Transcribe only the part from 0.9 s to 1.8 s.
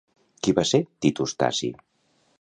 Titus Taci?